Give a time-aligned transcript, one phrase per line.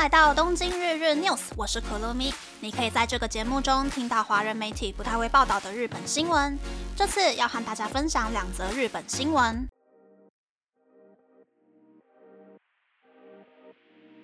[0.00, 2.32] 来到东京日日 News，我是可乐咪。
[2.60, 6.58] 你可以在这个节目中听到华人媒体不太会报道的日本新闻。
[6.96, 9.68] 这次要和大家分享两则日本新闻。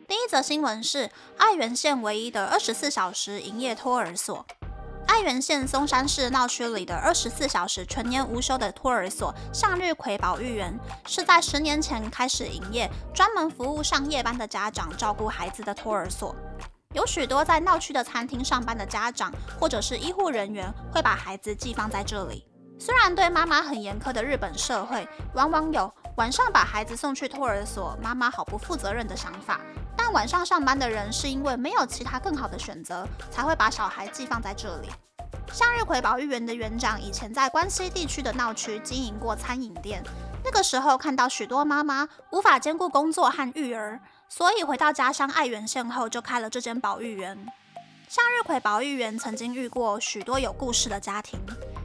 [0.09, 4.47] 第一则新闻是爱媛县唯一的二十四小时营业托儿所。
[5.17, 16.37] 爱媛县松山市闹区里的二十四小时全年无休的托儿所向日葵保育园，是在十年前开始营业，专门服务上夜班的家长照顾孩子的托儿所。
[16.93, 22.47] 有许多在闹区的餐厅上班的家长或者是医护人员，会把孩子寄放在这里。
[22.79, 29.63] 虽然对妈妈很严苛的日本社会，往往有晚上把孩子送去托儿所，妈妈好不负责任的想法。
[30.07, 34.89] 但晚上上班的人是因为没有其他更好的选择，才会把小孩寄放在这里。
[35.53, 40.01] 向日葵保育园的园长以前在关西地区的闹区经营过餐饮店，
[40.45, 47.37] 那个时候看到许多妈妈无法兼顾工作和育儿，所以回到家乡爱媛县后就开了这间保育园。
[48.09, 51.41] 向日葵保育园曾经遇过许多有故事的家庭，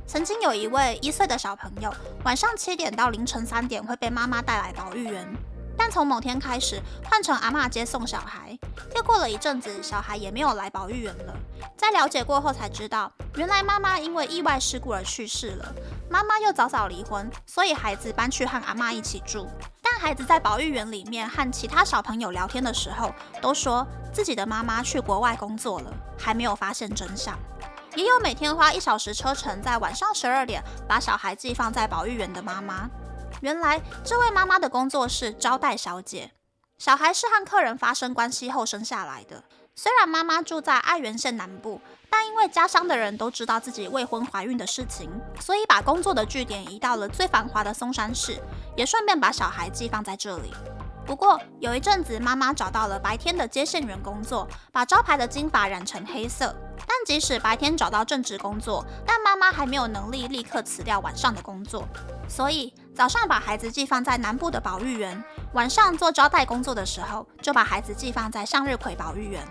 [0.05, 1.91] 曾经有一位一岁的小朋友，
[2.23, 5.27] 晚上七点到凌晨三点会被妈妈带来保育园。
[5.77, 8.57] 但从某天开始，换成阿妈接送小孩。
[8.95, 11.33] 又过了一阵子，小孩也没有来保育园了。
[11.77, 15.73] 在了解过后才知道，原来妈妈因为意外事故而去世了。
[16.09, 19.47] 妈妈又早早离婚，所以孩子搬去和阿妈一起住。
[19.81, 27.37] 但孩子在保育园里面和其他小朋友聊天的时候，都说自己的妈妈去国外工作了，还没有发现真相。
[27.95, 32.89] 也有每天花一小时车程，在晚上十二点把小孩寄放在保育园的妈妈。
[33.41, 36.31] 原来这位妈妈的工作是招待小姐，
[36.77, 39.43] 小孩是和客人发生关系后生下来的。
[39.73, 48.39] 虽然妈妈住在爱媛县南部，但因为家乡的人都知道自己未婚怀孕的事情，所以把工作的据点移到了最繁华的松山市，
[48.77, 50.53] 也顺便把小孩寄放在这里。
[51.03, 56.55] 不过有一阵子，妈妈找到了白天的接线员工作，把招牌的金发染成黑色。
[56.91, 61.87] 但即使白天找到正职工作，但妈妈还没有能力立刻辞掉晚上的工作，
[62.27, 65.23] 所以早上把孩子寄放在南部的保育园，
[65.53, 69.41] 晚上做招待工作的时候，就把孩子寄放在向日葵保育园。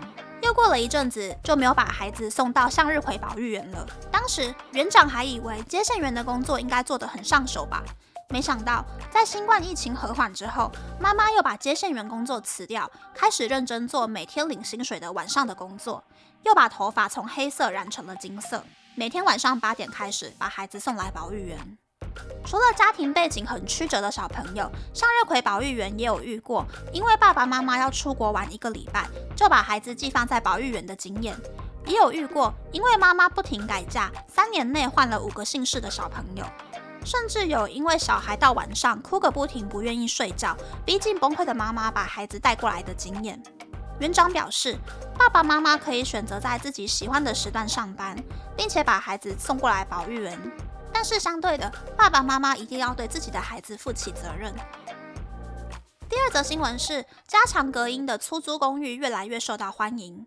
[0.43, 3.87] 又过了一阵子，就没有把孩子送到向日葵保育园了。
[4.11, 7.81] 当时园长还以为接线员的工作应该做得很上手吧。
[8.29, 16.03] 没想到，在新冠疫情和缓之后，妈妈又把接线员工作辞掉，开始认真做每天领薪水的晚上的工作，
[16.43, 18.63] 又把头发从黑色染成了金色。
[18.95, 21.77] 每天晚上八点开始把孩子送来保育园。
[22.45, 31.35] 除了家庭背景很曲折的小朋友，向日葵保育园也有遇过，因为爸爸妈妈要出国玩一个礼拜，就把孩子寄放在保育园的经验。
[31.85, 36.45] 也有遇过，因为妈妈不停改嫁，三年内换了五个姓氏的小朋友。
[37.03, 43.41] 甚至有因为小孩到晚上哭个不停，不愿意睡觉，逼近崩溃的妈妈把孩子带过来的经验。
[44.01, 44.75] 园长表示，
[45.15, 48.17] 爸爸妈妈可以选择在自己喜欢的时段上班，
[48.57, 50.35] 并且把孩子送过来保育园。
[50.91, 54.51] 但是相对的，爸爸妈妈一定要对自己的孩子负起责任。
[56.09, 60.25] 第二则新闻是，加强隔音的出租公寓越来越受到欢迎。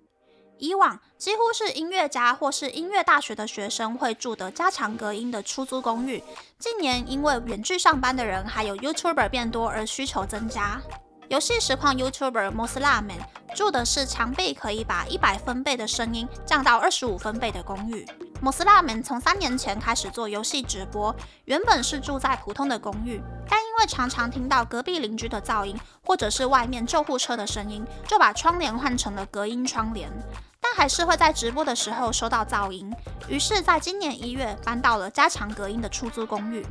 [0.58, 6.22] 以往几乎是音乐家或是音乐大学的学生会住的加强隔音的出租公寓，
[6.60, 10.80] 近年因为远距上班的人还有 YouTuber 变多而需求增加。
[11.28, 13.18] 游戏实况 YouTuber Moslaman
[13.54, 18.06] 住的是墙壁可以把一百分贝的声音降到二十五分贝的公寓。
[18.42, 21.14] Moslaman 从三年前开始做游戏直播，
[21.46, 25.74] 原本是住在普通的公寓，但因为常常听到隔壁邻居的噪音
[26.04, 30.12] 或者是外面救护车的声音，就把窗帘换成了隔音窗帘，
[30.60, 32.92] 但还是会在直播的时候收到噪音，
[33.28, 36.66] 于是在今年一月搬到了加强隔音的出租公寓。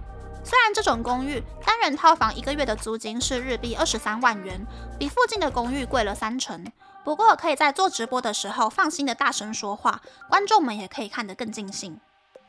[0.45, 4.65] 虽然这种公寓单人套房一个月的租金是日币二十三万元，
[4.99, 6.65] 比附近的公寓贵了三成，
[7.03, 11.99] 不过可以在做直播的时候放心的大声说话，观众们也可以看得更尽兴。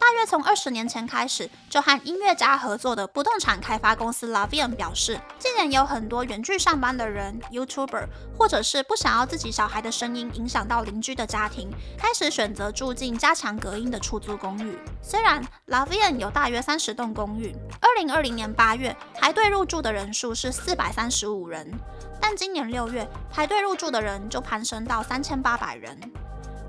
[0.04, 8.04] 大约从二十年前开始，就和音乐家合作的不动产开发公司 Lavian 表示，近年有很多远距上班的人、YouTuber，
[8.36, 14.78] 或者是不想要自己小孩的声音影响到邻居的家庭，开始选择住进加强隔音的出租公寓。
[15.00, 21.72] 虽然 Lavian 有大约三十栋公寓，二零二零年八月排队入住的人数是四百三十五人，
[22.20, 25.98] 但今年六月排队入住的人就攀升到三千八百人。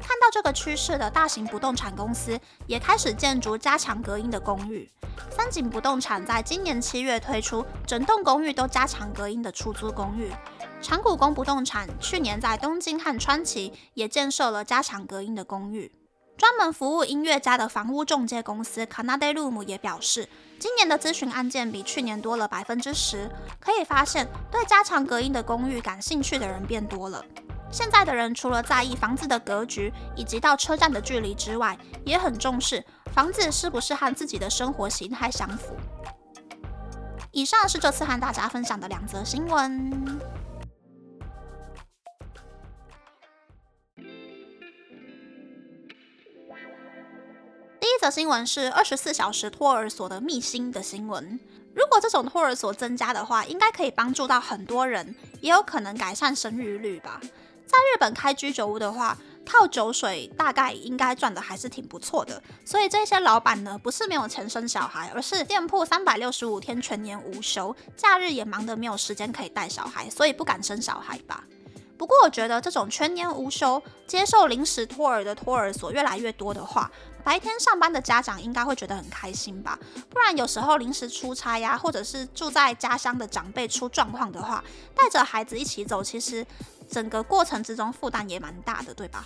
[0.05, 4.87] 看到这个趋势的大型不动产公司也开始建筑加强隔音的公寓。
[5.31, 10.31] 三井不动产在今年七月推出整栋公寓都加强隔音的出租公寓。
[10.79, 15.91] 长谷宫不动产去年在东京和川崎也建设了加强隔音的公寓。
[16.37, 20.29] 专门服务音乐家的房屋中介公司 Canade Room 也表示，
[20.59, 23.31] 今年的咨询案件比去年多了百分之十。
[23.59, 27.25] 可以发现，对加强隔音的公寓感兴趣的人变多了。
[27.75, 32.81] 现在的人除了在意房子的格局以及到车站的距离之外，也很重视
[33.13, 35.75] 房子是不是和自己的生活形态相符。
[37.33, 39.91] 以上是这次和大家分享的两则新闻。
[47.81, 51.37] 第一则新闻是二十四小时托儿所的秘辛的新闻。
[51.75, 57.19] 如果这种托儿所增加的话，应该可以帮助到很多人，也有可能改善生育率吧。
[57.65, 62.41] 在日本开居酒屋的话，靠酒水大概应该赚的还是挺不错的。
[62.63, 71.43] 所以这些老板呢，不是没有钱生小孩，而是店铺三百六十五天全年无休，假日也忙得没有时间可以带小孩，所以不敢生小孩吧。
[71.97, 76.91] 不过我觉得这种全年无休接受临时托儿的托儿所越来越多的话，
[77.25, 79.79] 白天上班的家长应该会觉得很开心吧？
[80.11, 84.63] 不然有时候临时出差呀，或者是住在家乡的长辈出状况的话，
[84.93, 86.45] 带着孩子一起走，其实
[86.87, 89.25] 整个过程之中负担也蛮大的，对吧？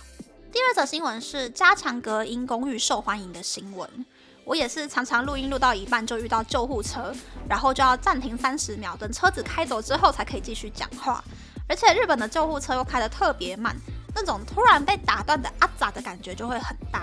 [0.50, 4.06] 第二则新闻是加强隔音公寓受欢迎的新闻。
[4.46, 7.14] 我也是常常录音录到一半就遇到救护车，
[7.50, 11.22] 然后就要暂停三十秒，等车子开走之后才可以继续讲话。
[11.68, 13.76] 而且日本的救护车又开得特别慢，
[14.14, 17.02] 那种突然被打断的啊咋的感觉就会很大。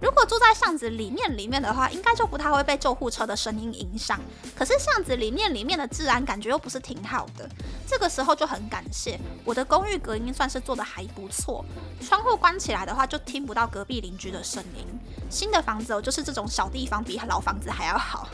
[0.00, 4.20] 如果住在巷子里面里面的话，应该就不太会被救护车的声音影响。
[4.54, 7.48] 可是巷子里面里面的治安感觉又不是挺好的，
[7.86, 11.64] 这个时候就很感谢我的公寓隔音算是做的还不错，
[12.02, 14.86] 窗户关起来的话就听不到隔壁邻居的声音。
[15.30, 18.28] 新的房子哦，就是这种小地方比老房子还要好。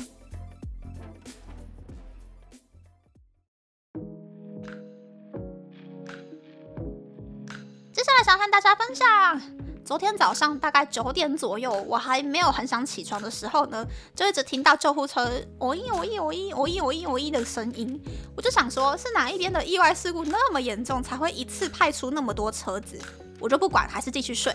[7.93, 9.70] 接下来想和大家分享。
[9.85, 13.85] 昨天早上大概九点左右，我还没有很想起床的时候呢，
[14.15, 15.25] 就一直听到救护车
[15.59, 18.01] “哦咦哦咦哦咦哦咦哦咦哦咦”的声音，
[18.37, 22.99] 我就想说，是哪一边的意外事故那么严重，才会一次派出那么多车子？
[23.41, 24.55] 我就不管，还是继续睡。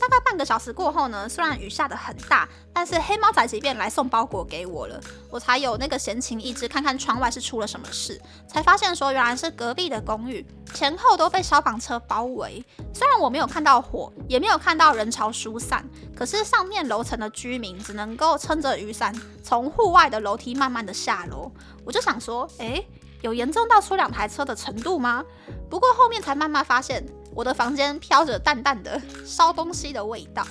[0.00, 5.00] 大概半个小时过后呢，虽然雨下得很大，但是黑猫仔即便来送包裹给我了，
[5.30, 12.64] 我才有那个闲情逸致看看窗外是出了什么事，才发现说原来是隔壁的公寓前后都被消防车包围。
[12.92, 15.84] 虽然我没有看到火，也没有看到人潮疏散，
[16.14, 21.50] 可是上面楼层的居民只能够撑着雨伞从户外的楼梯慢慢的下楼。
[21.84, 22.86] 我就想说，诶，
[23.22, 25.24] 有严重到出两台车的程度吗？
[25.70, 27.04] 不过后面才慢慢发现。
[27.36, 30.42] 我的房间飘着淡淡的烧东西的味道，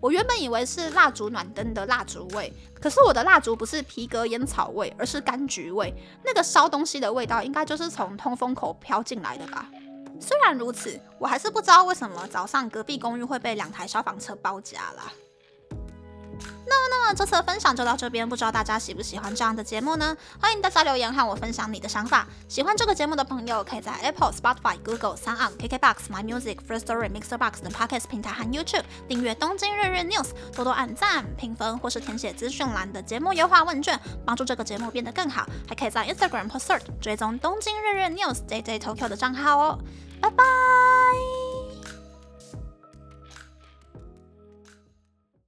[0.00, 2.50] 我原本以为是蜡烛暖灯的蜡烛味，
[2.80, 5.94] 可是我的蜡烛不是皮革烟草味，而是柑橘味。
[6.24, 9.68] 那个烧东西的味道，应该就是从通风口飘进来的吧？
[10.18, 15.12] 虽然如此，我还是不知道为什么早上隔壁公寓会被两台消防车包夹了。
[16.70, 20.16] 那么，那么这次的分享就到这边，不知道大家喜不喜欢这样的节目呢？
[20.40, 22.24] 欢迎大家留言和我分享你的想法。
[22.48, 35.44] 喜欢这个节目的朋友，可以在 Apple、Spotify、Google、s o u n KKBox、My Music、First Story、Mixer Box 等 Podcast 平台和 YouTube 订阅《东京日日 News》，多多按赞、评分或是填写资讯栏的节目优化问卷，帮助这个节目变得更好。
[35.68, 39.78] 还可以在 Instagram 或 Search 追踪《东京日日 News》JJ Tokyo 的账号哦。
[40.20, 41.49] 拜拜。